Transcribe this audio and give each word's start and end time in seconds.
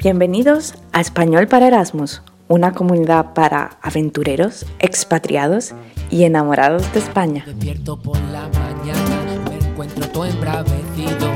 Bienvenidos 0.00 0.74
a 0.92 1.00
Español 1.00 1.48
para 1.48 1.66
Erasmus, 1.66 2.22
una 2.46 2.72
comunidad 2.72 3.34
para 3.34 3.78
aventureros, 3.82 4.64
expatriados 4.78 5.74
y 6.08 6.22
enamorados 6.22 6.92
de 6.92 7.00
España. 7.00 7.42
Despierto 7.44 8.00
por 8.00 8.16
la 8.30 8.48
mañana, 8.48 9.40
me 9.50 9.68
encuentro 9.68 10.08
todo 10.10 10.26
embravecido. 10.26 11.32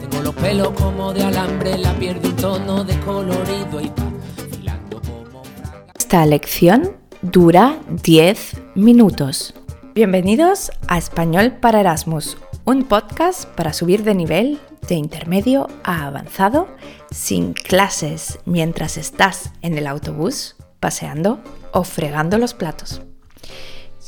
Tengo 0.00 0.22
los 0.22 0.34
pelos 0.36 0.70
como 0.80 1.12
de 1.12 1.24
alambre, 1.24 1.76
la 1.76 1.92
piel 1.94 2.22
de 2.22 2.28
un 2.28 2.36
tono 2.36 2.84
de 2.84 2.96
colorido 3.00 3.80
y 3.80 3.88
va 3.88 4.12
filando 4.48 5.00
como 5.00 5.42
fraga. 5.42 5.84
Esta 5.98 6.24
lección 6.24 6.92
dura 7.22 7.80
10 8.04 8.76
minutos. 8.76 9.54
Bienvenidos 9.96 10.70
a 10.86 10.98
Español 10.98 11.56
para 11.60 11.80
Erasmus, 11.80 12.36
un 12.64 12.84
podcast 12.84 13.46
para 13.56 13.72
subir 13.72 14.04
de 14.04 14.14
nivel 14.14 14.60
de 14.88 14.94
intermedio 14.94 15.68
a 15.82 16.06
avanzado 16.06 16.68
sin 17.10 17.52
clases 17.52 18.38
mientras 18.44 18.96
estás 18.96 19.52
en 19.62 19.76
el 19.76 19.86
autobús, 19.86 20.56
paseando 20.80 21.40
o 21.72 21.84
fregando 21.84 22.38
los 22.38 22.54
platos. 22.54 23.02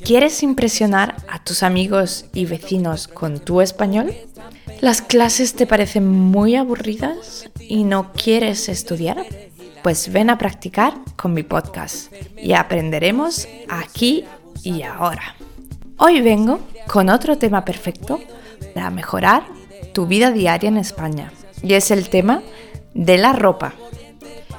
¿Quieres 0.04 0.42
impresionar 0.42 1.16
a 1.28 1.44
tus 1.44 1.62
amigos 1.62 2.24
y 2.32 2.46
vecinos 2.46 3.06
con 3.06 3.38
tu 3.38 3.60
español? 3.60 4.14
¿Las 4.80 5.02
clases 5.02 5.54
te 5.54 5.66
parecen 5.66 6.08
muy 6.08 6.56
aburridas 6.56 7.50
y 7.60 7.84
no 7.84 8.12
quieres 8.12 8.68
estudiar? 8.70 9.26
Pues 9.82 10.10
ven 10.10 10.30
a 10.30 10.38
practicar 10.38 10.94
con 11.16 11.34
mi 11.34 11.42
podcast 11.42 12.12
y 12.38 12.54
aprenderemos 12.54 13.46
aquí 13.68 14.24
y 14.62 14.82
ahora. 14.82 15.36
Hoy 15.98 16.22
vengo 16.22 16.60
con 16.86 17.10
otro 17.10 17.36
tema 17.36 17.64
perfecto 17.64 18.20
para 18.74 18.90
mejorar 18.90 19.44
tu 19.92 20.06
vida 20.06 20.30
diaria 20.30 20.68
en 20.68 20.76
España 20.76 21.32
y 21.62 21.74
es 21.74 21.90
el 21.90 22.08
tema 22.08 22.42
de 22.94 23.18
la 23.18 23.32
ropa. 23.32 23.74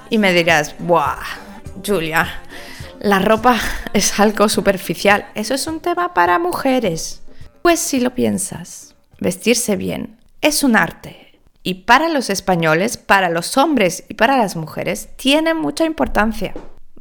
Y 0.09 0.17
me 0.17 0.33
dirás, 0.33 0.75
¡buah! 0.79 1.17
Julia, 1.85 2.27
la 2.99 3.19
ropa 3.19 3.57
es 3.93 4.19
algo 4.19 4.49
superficial. 4.49 5.27
Eso 5.35 5.53
es 5.53 5.67
un 5.67 5.79
tema 5.79 6.13
para 6.13 6.39
mujeres. 6.39 7.21
Pues 7.61 7.79
si 7.79 7.99
lo 7.99 8.13
piensas, 8.15 8.95
vestirse 9.19 9.75
bien 9.75 10.17
es 10.41 10.63
un 10.63 10.75
arte. 10.75 11.39
Y 11.63 11.85
para 11.85 12.09
los 12.09 12.31
españoles, 12.31 12.97
para 12.97 13.29
los 13.29 13.57
hombres 13.57 14.03
y 14.09 14.15
para 14.15 14.35
las 14.35 14.55
mujeres, 14.55 15.09
tiene 15.15 15.53
mucha 15.53 15.85
importancia. 15.85 16.53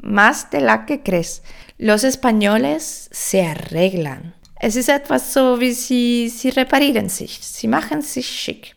Más 0.03 0.51
de 0.51 0.61
la 0.61 0.85
que 0.85 1.03
crees. 1.03 1.43
Los 1.79 2.05
españoles 2.05 3.09
se 3.11 3.47
arreglan. 3.47 4.35
Es 4.61 4.77
ist 4.77 4.91
etwas 4.91 5.33
so, 5.33 5.59
wie 5.59 5.73
sie, 5.73 6.29
sie 6.29 6.51
reparieren 6.51 7.09
sich. 7.09 7.39
Sie 7.41 7.67
machen 7.67 8.03
sich 8.03 8.29
schick. 8.29 8.77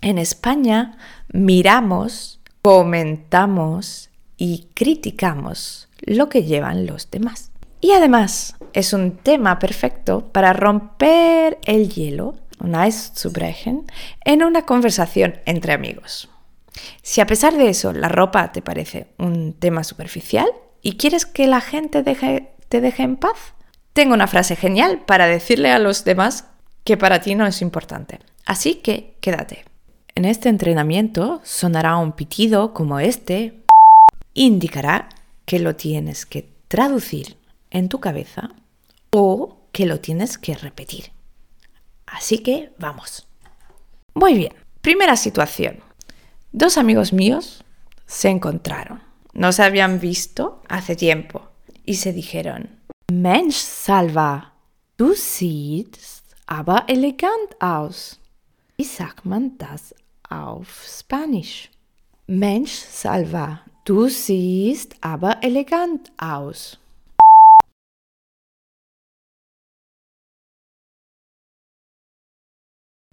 En 0.00 0.16
España 0.16 0.96
miramos, 1.30 2.40
comentamos 2.62 4.08
y 4.38 4.68
criticamos 4.72 5.88
lo 6.00 6.30
que 6.30 6.44
llevan 6.44 6.86
los 6.86 7.10
demás. 7.10 7.50
Y 7.82 7.90
además 7.90 8.56
es 8.72 8.94
un 8.94 9.18
tema 9.18 9.58
perfecto 9.58 10.26
para 10.32 10.54
romper 10.54 11.58
el 11.66 11.90
hielo, 11.90 12.36
un 12.58 12.74
Eisbrechen, 12.74 13.84
en 14.24 14.42
una 14.42 14.64
conversación 14.64 15.34
entre 15.44 15.74
amigos. 15.74 16.30
Si 17.02 17.20
a 17.20 17.26
pesar 17.26 17.54
de 17.58 17.68
eso 17.68 17.92
la 17.92 18.08
ropa 18.08 18.52
te 18.52 18.62
parece 18.62 19.08
un 19.18 19.52
tema 19.52 19.84
superficial 19.84 20.48
y 20.80 20.96
quieres 20.96 21.26
que 21.26 21.46
la 21.46 21.60
gente 21.60 22.02
te 22.02 22.80
deje 22.80 23.02
en 23.02 23.16
paz, 23.16 23.36
tengo 23.92 24.14
una 24.14 24.26
frase 24.26 24.56
genial 24.56 25.02
para 25.06 25.26
decirle 25.26 25.70
a 25.70 25.78
los 25.78 26.04
demás 26.04 26.46
que 26.84 26.96
para 26.96 27.20
ti 27.20 27.34
no 27.34 27.46
es 27.46 27.62
importante. 27.62 28.20
Así 28.46 28.76
que 28.76 29.16
quédate. 29.20 29.64
En 30.14 30.24
este 30.24 30.48
entrenamiento 30.48 31.40
sonará 31.44 31.96
un 31.96 32.12
pitido 32.12 32.74
como 32.74 33.00
este. 33.00 33.62
Indicará 34.34 35.08
que 35.44 35.58
lo 35.58 35.76
tienes 35.76 36.26
que 36.26 36.48
traducir 36.68 37.36
en 37.70 37.88
tu 37.88 38.00
cabeza 38.00 38.50
o 39.10 39.60
que 39.72 39.86
lo 39.86 40.00
tienes 40.00 40.38
que 40.38 40.54
repetir. 40.54 41.12
Así 42.06 42.38
que 42.38 42.72
vamos. 42.78 43.28
Muy 44.14 44.34
bien. 44.34 44.54
Primera 44.80 45.16
situación. 45.16 45.80
Dos 46.52 46.78
amigos 46.78 47.12
míos 47.12 47.64
se 48.06 48.28
encontraron. 48.28 49.02
No 49.32 49.52
se 49.52 49.62
habían 49.62 50.00
visto 50.00 50.62
hace 50.68 50.96
tiempo 50.96 51.50
y 51.84 51.94
se 51.94 52.12
dijeron, 52.12 52.79
Mensch, 53.10 53.56
Salva, 53.56 54.52
du 54.96 55.14
siehst 55.14 56.36
aber 56.46 56.84
elegant 56.88 57.60
aus. 57.60 58.20
Wie 58.76 58.84
sagt 58.84 59.26
man 59.26 59.58
das 59.58 59.92
auf 60.28 60.84
Spanisch? 60.86 61.70
Mensch, 62.28 62.70
Salva, 62.70 63.62
du 63.84 64.08
siehst 64.08 64.94
aber 65.00 65.42
elegant 65.42 66.12
aus. 66.18 66.78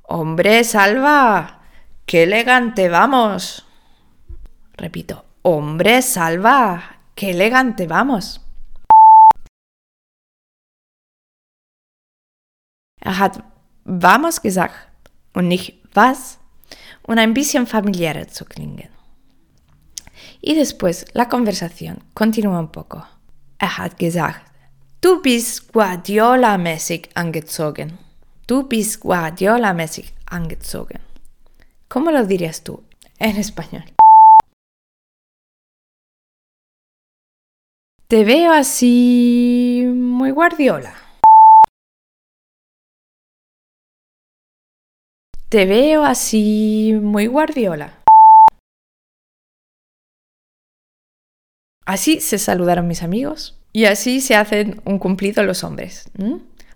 Hombre, 0.08 0.64
Salva, 0.64 1.62
qué 2.06 2.22
elegante 2.22 2.88
vamos. 2.88 3.66
Repito, 4.78 5.24
hombre, 5.44 6.04
Salva, 6.04 6.84
qué 7.16 7.32
elegante 7.32 7.88
vamos. 7.88 8.47
Er 13.00 13.20
hat 13.20 13.44
vamos 13.86 14.42
gesagt 14.42 14.76
und 15.34 15.48
nicht 15.48 15.82
was, 15.94 16.40
um 17.04 17.18
ein 17.18 17.34
bisschen 17.34 17.68
familiarer 17.68 18.28
zu 18.28 18.46
klingen. 18.46 18.90
Y 20.42 20.56
después 20.56 21.06
la 21.14 21.30
conversación 21.30 22.04
continúa 22.14 22.60
un 22.60 22.72
poco. 22.72 23.04
Er 23.60 23.78
hat 23.78 23.98
gesagt, 23.98 24.42
du 25.02 25.22
bist 25.22 25.72
Guardiola-mäßig 25.74 27.10
angezogen. 27.16 27.98
Du 28.46 28.68
bist 28.68 29.02
Guardiola-mäßig 29.02 30.14
angezogen. 30.26 31.02
¿Cómo 31.90 32.12
lo 32.12 32.26
dirías 32.26 32.64
tú 32.64 32.84
en 33.20 33.38
español? 33.38 33.84
Te 38.08 38.24
veo 38.24 38.54
así 38.54 39.84
muy 39.86 40.32
Guardiola. 40.32 41.07
Te 45.50 45.66
veo 45.66 46.04
así 46.04 46.94
muy 47.02 47.28
Guardiola. 47.28 47.94
Así 51.86 52.20
se 52.20 52.38
saludaron 52.38 52.86
mis 52.86 53.02
amigos 53.02 53.58
y 53.72 53.86
así 53.86 54.20
se 54.20 54.36
hacen 54.36 54.82
un 54.84 55.00
cumplido 55.00 55.44
los 55.44 55.64
hombres. 55.64 56.10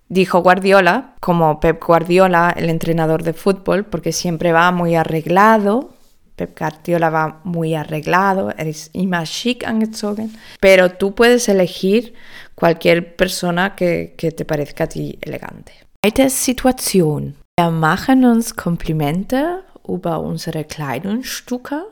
Dijo 0.07 0.41
Guardiola, 0.41 1.15
como 1.19 1.59
Pep 1.59 1.83
Guardiola, 1.83 2.53
el 2.55 2.69
entrenador 2.69 3.23
de 3.23 3.33
fútbol, 3.33 3.83
porque 3.83 4.13
siempre 4.13 4.53
va 4.53 4.71
muy 4.71 4.95
arreglado. 4.95 5.93
Pep 6.37 6.57
Guardiola 6.57 7.09
va 7.09 7.41
muy 7.43 7.75
arreglado, 7.75 8.53
eres 8.57 8.89
immer 8.93 9.27
schick 9.27 9.65
angezogen. 9.65 10.31
Pero 10.61 10.93
tú 10.93 11.13
puedes 11.13 11.49
elegir 11.49 12.13
cualquier 12.55 13.17
persona 13.17 13.75
que, 13.75 14.15
que 14.17 14.31
te 14.31 14.45
parezca 14.45 14.85
a 14.85 14.87
ti 14.87 15.19
elegante. 15.21 15.73
Zweite 16.01 16.29
Situation. 16.29 17.35
Wir 17.61 17.69
machen 17.69 18.25
uns 18.25 18.55
Komplimente 18.55 19.61
über 19.87 20.19
unsere 20.21 20.63
Kleidungsstücke, 20.63 21.85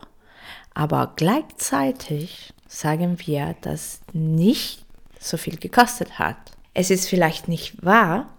aber 0.74 1.13
gleichzeitig 1.16 2.52
sagen 2.68 3.19
wir, 3.19 3.56
dass 3.62 4.00
nicht 4.12 4.84
so 5.19 5.38
viel 5.38 5.57
gekostet 5.57 6.18
hat. 6.18 6.38
Es 6.74 6.90
ist 6.90 7.07
vielleicht 7.07 7.47
nicht 7.47 7.85
wahr, 7.85 8.30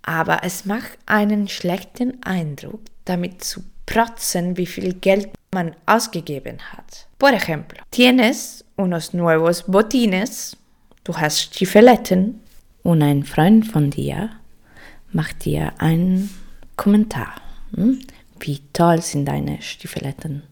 aber 0.00 0.44
es 0.44 0.64
macht 0.64 0.96
einen 1.04 1.46
schlechten 1.46 2.22
Eindruck, 2.22 2.80
damit 3.04 3.44
zu 3.44 3.62
protzen, 3.84 4.56
wie 4.56 4.64
viel 4.64 4.94
Geld 4.94 5.28
man 5.52 5.76
ausgegeben 5.84 6.56
hat. 6.72 7.06
Por 7.18 7.34
ejemplo, 7.34 7.82
tienes 7.90 8.64
unos 8.76 9.12
nuevos 9.12 9.64
botines, 9.64 10.56
du 11.04 11.14
hast 11.18 11.38
Stiefeletten 11.38 12.40
und 12.82 13.02
ein 13.02 13.24
Freund 13.24 13.66
von 13.66 13.90
dir 13.90 14.30
macht 15.12 15.44
dir 15.44 15.74
einen 15.76 16.30
Kommentar. 16.76 17.40
Hm? 17.74 18.00
Wie 18.40 18.60
toll 18.72 19.00
sind 19.02 19.26
deine 19.26 19.62
Stiefeletten. 19.62 20.42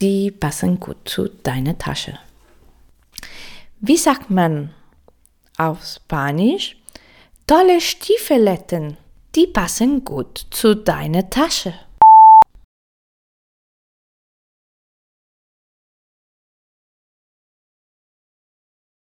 Die 0.00 0.30
passen 0.30 0.80
gut 0.80 1.08
zu 1.08 1.28
deiner 1.28 1.76
Tasche. 1.78 2.18
Wie 3.80 3.96
sagt 3.96 4.30
man 4.30 4.74
auf 5.58 5.84
Spanisch? 5.84 6.76
Tolle 7.46 7.80
Stiefeletten. 7.80 8.96
Die 9.34 9.46
passen 9.46 10.04
gut 10.04 10.46
zu 10.50 10.74
deiner 10.74 11.28
Tasche. 11.28 11.74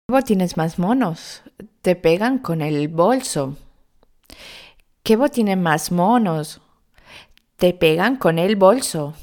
¿Qué 0.08 0.18
botines 0.18 0.56
más 0.56 0.78
monos? 0.78 1.42
Te 1.82 1.96
pegan 1.96 2.38
con 2.38 2.60
el 2.60 2.88
bolso. 2.88 3.56
¿Qué 5.04 5.16
botines 5.16 5.58
más 5.58 5.90
monos? 5.90 6.60
Te 7.56 7.74
pegan 7.74 8.16
con 8.16 8.38
el 8.38 8.54
bolso. 8.54 9.14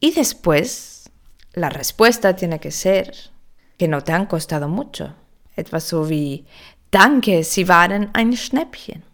Y 0.00 0.10
después, 0.10 1.08
la 1.52 1.68
respuesta 1.68 2.34
tiene 2.34 2.58
que 2.58 2.72
ser 2.72 3.30
que 3.78 3.86
no 3.86 4.02
te 4.02 4.10
han 4.10 4.26
costado 4.26 4.68
mucho. 4.68 5.14
Etwas 5.54 5.84
so 5.84 6.08
wie 6.08 6.44
Danke, 6.90 7.44
Sie 7.44 7.68
waren 7.68 8.10
ein 8.14 8.36
Schnäppchen. 8.36 9.04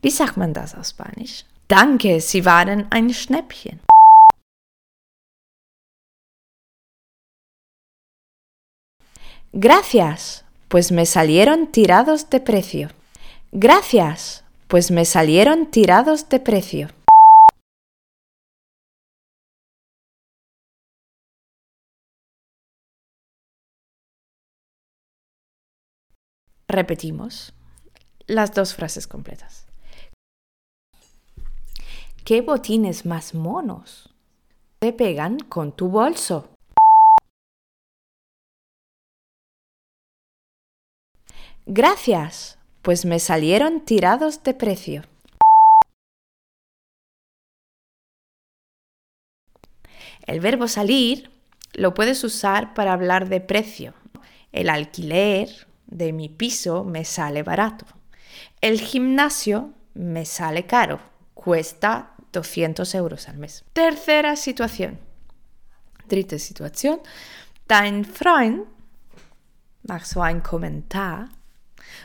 Wie 0.00 0.10
sagt 0.10 0.38
man 0.38 0.54
das 0.54 0.74
auf 0.74 0.86
Spanisch? 0.86 1.44
Danke, 1.68 2.22
Sie 2.22 2.46
waren 2.46 2.86
ein 2.90 3.12
Schnäppchen. 3.12 3.80
Gracias, 9.54 10.46
pues 10.68 10.92
me 10.92 11.04
salieron 11.04 11.70
tirados 11.70 12.30
de 12.30 12.40
precio. 12.40 12.88
Gracias, 13.52 14.44
pues 14.66 14.90
me 14.90 15.04
salieron 15.04 15.70
tirados 15.70 16.30
de 16.30 16.40
precio. 16.40 16.88
Repetimos 26.66 27.52
las 28.26 28.54
dos 28.54 28.74
frases 28.74 29.06
completas. 29.06 29.66
¿Qué 32.24 32.40
botines 32.40 33.04
más 33.04 33.34
monos? 33.34 34.08
Te 34.78 34.94
pegan 34.94 35.38
con 35.40 35.72
tu 35.72 35.88
bolso. 35.88 36.51
Gracias, 41.66 42.58
pues 42.82 43.04
me 43.04 43.20
salieron 43.20 43.84
tirados 43.84 44.42
de 44.42 44.52
precio. 44.52 45.04
El 50.26 50.40
verbo 50.40 50.66
salir 50.66 51.30
lo 51.72 51.94
puedes 51.94 52.24
usar 52.24 52.74
para 52.74 52.92
hablar 52.92 53.28
de 53.28 53.40
precio. 53.40 53.94
El 54.50 54.68
alquiler 54.68 55.48
de 55.86 56.12
mi 56.12 56.28
piso 56.28 56.84
me 56.84 57.04
sale 57.04 57.42
barato. 57.42 57.86
El 58.60 58.80
gimnasio 58.80 59.72
me 59.94 60.24
sale 60.24 60.66
caro. 60.66 61.00
Cuesta 61.34 62.14
200 62.32 62.94
euros 62.94 63.28
al 63.28 63.38
mes. 63.38 63.64
Tercera 63.72 64.36
situación. 64.36 64.98
Dritte 66.08 66.38
Situation. 66.38 67.00
Dein 67.68 68.04
Freund 68.04 68.66
ein 69.88 70.40
Kommentar 70.40 71.28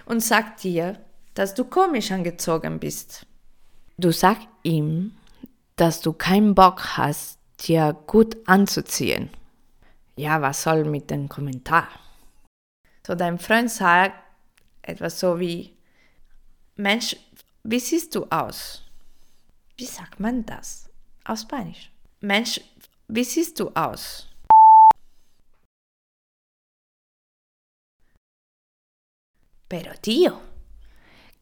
und 0.06 0.22
sagt 0.22 0.64
dir, 0.64 1.00
dass 1.34 1.54
du 1.54 1.66
komisch 1.66 2.12
angezogen 2.12 2.80
bist. 2.80 3.26
Du 3.98 4.12
sagst 4.12 4.48
ihm, 4.64 5.16
dass 5.76 6.02
du 6.02 6.14
keinen 6.14 6.56
Bock 6.56 6.98
hast, 6.98 7.40
dir 7.60 7.96
gut 8.08 8.38
anzuziehen. 8.48 9.30
Ja, 10.16 10.42
was 10.42 10.64
soll 10.64 10.84
mit 10.84 11.10
dem 11.10 11.30
Kommentar? 11.30 11.88
So, 13.06 13.16
dein 13.16 13.40
Freund 13.40 13.72
sagt 13.72 14.16
etwas 14.82 15.20
so 15.20 15.40
wie, 15.40 15.74
Mensch, 16.76 17.16
wie 17.64 17.80
siehst 17.80 18.16
du 18.16 18.26
aus? 18.26 18.84
Wie 19.78 19.86
sagt 19.86 20.20
man 20.20 20.46
das 20.46 20.90
auf 21.24 21.40
Spanisch? 21.40 21.92
Mensch, 22.20 22.60
wie 23.08 23.24
siehst 23.24 23.60
du 23.60 23.70
aus? 23.76 24.28
Pero 29.68 29.94
tío, 30.00 30.42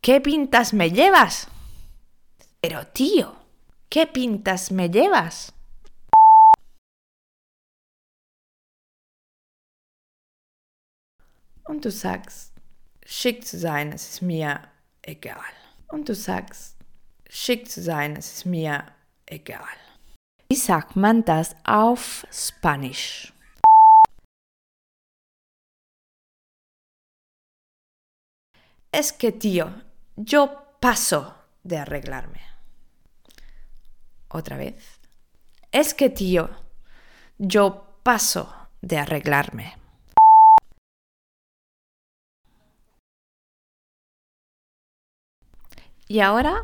¿qué 0.02 0.20
pintas 0.20 0.74
me 0.74 0.90
llevas? 0.90 1.48
Pero 2.60 2.88
tío, 2.88 3.36
¿qué 3.90 4.08
pintas 4.08 4.72
me 4.72 4.90
llevas? 4.90 5.54
Und 11.68 11.84
du 11.84 11.92
sagst, 11.92 12.54
schick 13.06 13.46
zu 13.46 13.58
sein, 13.60 13.92
es 13.92 14.10
ist 14.10 14.22
mir 14.22 14.60
egal. 15.04 15.54
Und 15.90 16.10
du 16.10 16.16
sagst, 16.16 16.78
schick 17.30 17.70
zu 17.70 17.82
sein, 17.82 18.16
es 18.16 18.34
ist 18.34 18.46
mir 18.46 18.86
egal. 19.28 19.78
Wie 20.50 20.56
sagt 20.56 20.96
man 20.96 21.26
das 21.26 21.56
auf 21.64 22.26
Spanisch? 22.32 23.35
Es 28.96 29.12
que, 29.12 29.34
tío, 29.34 29.74
yo 30.16 30.78
paso 30.80 31.36
de 31.64 31.78
arreglarme. 31.80 32.40
Otra 34.30 34.56
vez. 34.56 35.02
Es 35.74 35.94
que, 35.94 36.10
tío, 36.10 36.50
yo 37.38 38.00
paso 38.04 38.56
de 38.80 38.98
arreglarme. 38.98 39.76
Y 46.08 46.22
ahora 46.22 46.64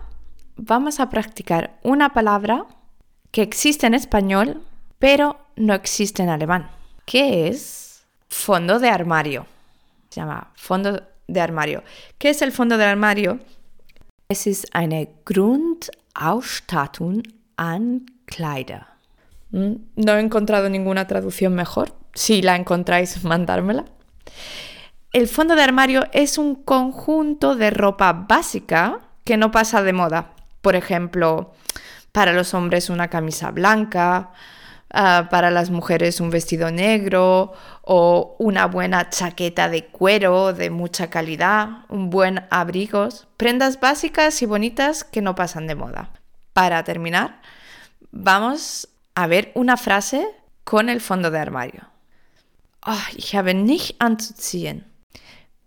vamos 0.55 1.01
a 1.01 1.09
practicar 1.09 1.81
una 1.83 2.13
palabra 2.13 2.65
que 3.31 3.41
existe 3.41 3.87
en 3.87 3.93
español, 3.93 4.65
pero 4.99 5.47
no 5.57 5.73
existe 5.73 6.23
en 6.23 6.29
alemán, 6.29 6.71
que 7.05 7.49
es 7.49 8.05
fondo 8.29 8.79
de 8.79 8.87
armario. 8.87 9.45
Se 10.09 10.21
llama 10.21 10.53
fondo 10.55 11.10
de 11.31 11.41
armario. 11.41 11.83
¿Qué 12.17 12.29
es 12.29 12.41
el 12.41 12.51
fondo 12.51 12.77
de 12.77 12.85
armario? 12.85 13.39
Es 14.29 14.47
ist 14.47 14.67
eine 14.73 15.09
Grundausstattung 15.25 17.23
an 17.57 18.05
Kleider. 18.25 18.87
Mm, 19.51 19.73
no 19.95 20.13
he 20.13 20.19
encontrado 20.19 20.69
ninguna 20.69 21.07
traducción 21.07 21.53
mejor. 21.53 21.93
Si 22.13 22.41
la 22.41 22.55
encontráis, 22.55 23.23
mandármela. 23.25 23.85
El 25.13 25.27
fondo 25.27 25.55
de 25.55 25.63
armario 25.63 26.07
es 26.13 26.37
un 26.37 26.55
conjunto 26.55 27.55
de 27.55 27.69
ropa 27.69 28.13
básica 28.13 29.01
que 29.25 29.35
no 29.35 29.51
pasa 29.51 29.83
de 29.83 29.91
moda. 29.91 30.33
Por 30.61 30.75
ejemplo, 30.75 31.53
para 32.11 32.31
los 32.31 32.53
hombres 32.53 32.89
una 32.89 33.09
camisa 33.09 33.51
blanca, 33.51 34.31
ah, 34.93 35.27
para 35.29 35.51
las 35.51 35.69
mujeres 35.69 36.19
un 36.19 36.29
vestido 36.29 36.71
negro 36.71 37.53
o 37.81 38.35
una 38.39 38.67
buena 38.67 39.09
chaqueta 39.09 39.69
de 39.69 39.87
cuero 39.87 40.53
de 40.53 40.69
mucha 40.69 41.09
calidad, 41.09 41.85
un 41.89 42.09
buen 42.09 42.45
abrigo, 42.49 43.09
prendas 43.37 43.79
básicas 43.79 44.41
y 44.41 44.45
bonitas 44.45 45.03
que 45.03 45.21
no 45.21 45.35
pasan 45.35 45.67
de 45.67 45.75
moda. 45.75 46.11
Para 46.53 46.83
terminar, 46.83 47.41
vamos 48.11 48.87
a 49.15 49.27
ver 49.27 49.51
una 49.55 49.77
frase 49.77 50.27
con 50.63 50.89
el 50.89 51.01
fondo 51.01 51.31
de 51.31 51.39
armario. 51.39 51.91
Oh, 52.85 53.15
ich 53.15 53.35
habe 53.35 53.53
nicht 53.53 53.95
anzuziehen. 53.99 54.85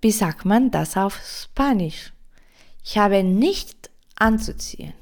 Wie 0.00 0.10
sagt 0.10 0.44
man 0.44 0.70
das 0.70 0.96
auf 0.96 1.20
Spanisch? 1.24 2.12
Ich 2.84 2.98
habe 2.98 3.22
nicht 3.22 3.90
anzuziehen. 4.16 4.94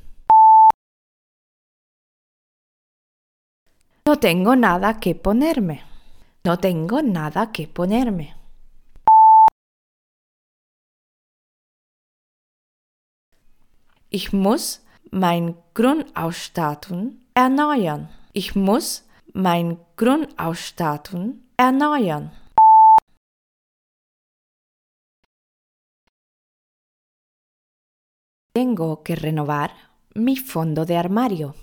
No 4.05 4.17
tengo 4.19 4.57
nada 4.57 4.99
que 4.99 5.15
ponerme. 5.15 5.81
No 6.45 6.59
tengo 6.59 7.03
nada 7.03 7.53
que 7.53 7.69
ponerme. 7.69 8.35
Ich 14.11 14.33
muss 14.33 14.83
mein 15.13 15.55
Grundausstattung 15.75 17.21
erneuern. 17.35 18.09
Ich 18.33 18.57
muss 18.57 19.05
mein 19.33 19.79
Grundausstattung 19.97 21.41
erneuern. 21.57 22.33
Tengo 28.53 29.03
que 29.05 29.15
renovar 29.15 29.71
mi 30.15 30.37
fondo 30.37 30.85
de 30.85 30.97
armario. 30.99 31.55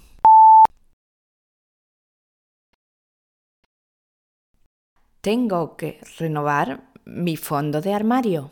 Tengo 5.21 5.75
que 5.75 5.99
renovar 6.17 6.93
mi 7.03 7.35
fondo 7.35 7.81
de 7.81 7.93
armario. 7.93 8.51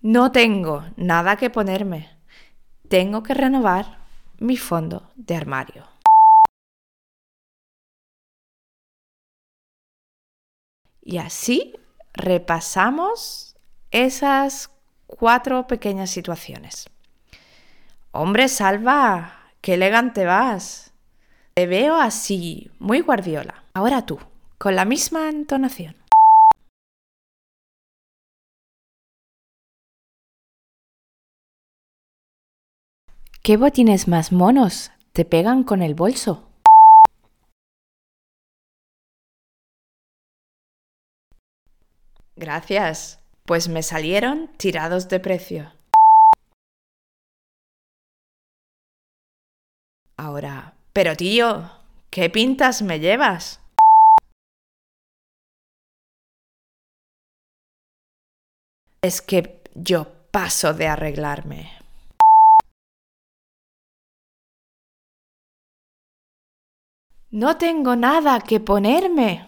No 0.00 0.32
tengo 0.32 0.84
nada 0.96 1.36
que 1.36 1.48
ponerme. 1.48 2.08
Tengo 2.88 3.22
que 3.22 3.34
renovar 3.34 3.98
mi 4.38 4.56
fondo 4.56 5.12
de 5.14 5.36
armario. 5.36 5.86
Y 11.02 11.18
así 11.18 11.72
repasamos 12.14 13.56
esas 13.92 14.70
cuatro 15.06 15.68
pequeñas 15.68 16.10
situaciones. 16.10 16.90
Hombre, 18.10 18.48
Salva, 18.48 19.52
qué 19.60 19.74
elegante 19.74 20.24
vas. 20.24 20.87
Te 21.58 21.66
veo 21.66 21.96
así, 21.96 22.70
muy 22.78 23.00
guardiola. 23.00 23.64
Ahora 23.74 24.06
tú, 24.06 24.16
con 24.58 24.76
la 24.76 24.84
misma 24.84 25.28
entonación. 25.28 25.96
¿Qué 33.42 33.56
botines 33.56 34.06
más 34.06 34.30
monos? 34.30 34.92
Te 35.12 35.24
pegan 35.24 35.64
con 35.64 35.82
el 35.82 35.96
bolso. 35.96 36.48
Gracias, 42.36 43.18
pues 43.44 43.68
me 43.68 43.82
salieron 43.82 44.46
tirados 44.58 45.08
de 45.08 45.18
precio. 45.18 45.72
Ahora, 50.16 50.77
pero 50.98 51.14
tío, 51.14 51.70
¿qué 52.10 52.28
pintas 52.28 52.82
me 52.82 52.98
llevas? 52.98 53.60
Es 59.00 59.22
que 59.22 59.62
yo 59.76 60.08
paso 60.32 60.74
de 60.74 60.88
arreglarme. 60.88 61.70
No 67.30 67.56
tengo 67.58 67.94
nada 67.94 68.40
que 68.40 68.58
ponerme. 68.58 69.46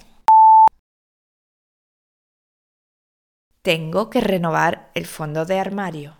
Tengo 3.62 4.08
que 4.08 4.20
renovar 4.20 4.92
el 4.94 5.06
fondo 5.06 5.44
de 5.44 5.58
armario. 5.58 6.16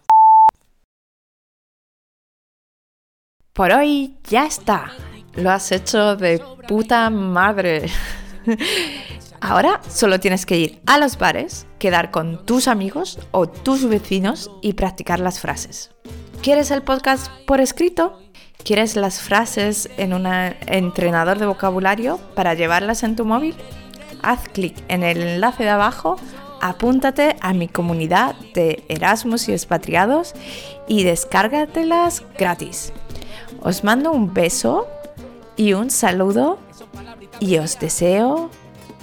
Por 3.52 3.70
hoy 3.70 4.18
ya 4.25 4.46
está. 4.46 4.90
Lo 5.34 5.50
has 5.50 5.70
hecho 5.72 6.16
de 6.16 6.42
puta 6.66 7.08
madre. 7.10 7.87
Ahora 9.40 9.80
solo 9.88 10.20
tienes 10.20 10.44
que 10.44 10.58
ir 10.58 10.82
a 10.87 10.99
los 10.99 11.16
bares, 11.16 11.66
quedar 11.78 12.10
con 12.10 12.44
tus 12.44 12.68
amigos 12.68 13.18
o 13.30 13.49
tus 13.49 13.88
vecinos 13.88 14.50
y 14.60 14.75
practicar 14.75 15.18
las 15.18 15.40
frases. 15.40 15.90
¿Quieres 16.42 16.70
el 16.70 16.82
podcast 16.82 17.30
por 17.46 17.60
escrito? 17.60 18.20
¿Quieres 18.64 18.96
las 18.96 19.20
frases 19.20 19.88
en 19.96 20.12
un 20.12 20.26
entrenador 20.26 21.38
de 21.38 21.46
vocabulario 21.46 22.18
para 22.34 22.54
llevarlas 22.54 23.02
en 23.02 23.16
tu 23.16 23.25
móvil? 23.25 23.54
Haz 24.22 24.49
clic 24.49 24.76
en 24.88 25.02
el 25.02 25.22
enlace 25.22 25.62
de 25.62 25.70
abajo, 25.70 26.16
apúntate 26.60 27.37
a 27.40 27.54
mi 27.54 27.68
comunidad 27.68 28.34
de 28.52 28.84
Erasmus 28.88 29.49
y 29.49 29.52
expatriados 29.52 30.34
y 30.87 31.04
descárgatelas 31.04 32.22
gratis. 32.37 32.92
Os 33.62 33.84
mando 33.84 34.12
un 34.12 34.34
beso 34.34 34.87
y 35.61 35.75
un 35.75 35.90
saludo 35.90 36.59
y 37.38 37.59
os 37.59 37.79
deseo 37.79 38.50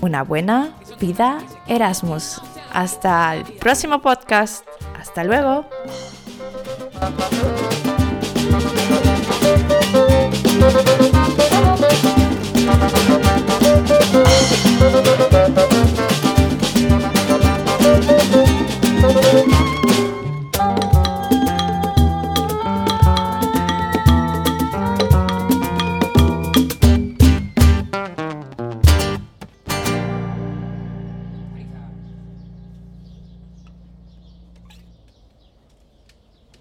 una 0.01 0.23
buena 0.23 0.75
vida 0.99 1.37
Erasmus. 1.67 2.41
Hasta 2.73 3.35
el 3.35 3.43
próximo 3.43 4.01
podcast. 4.01 4.65
Hasta 4.99 5.23
luego. 5.23 5.69